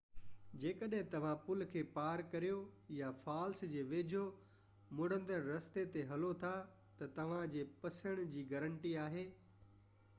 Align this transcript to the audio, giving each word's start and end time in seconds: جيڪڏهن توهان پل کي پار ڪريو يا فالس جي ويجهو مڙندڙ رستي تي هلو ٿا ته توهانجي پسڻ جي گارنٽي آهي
جيڪڏهن 0.61 1.09
توهان 1.15 1.35
پل 1.41 1.65
کي 1.73 1.81
پار 1.97 2.21
ڪريو 2.29 2.55
يا 2.99 3.09
فالس 3.25 3.59
جي 3.73 3.83
ويجهو 3.91 4.23
مڙندڙ 5.01 5.37
رستي 5.49 5.83
تي 5.97 6.05
هلو 6.13 6.31
ٿا 6.45 6.53
ته 7.01 7.11
توهانجي 7.19 7.63
پسڻ 7.85 8.23
جي 8.33 8.47
گارنٽي 8.55 8.95
آهي 9.05 9.27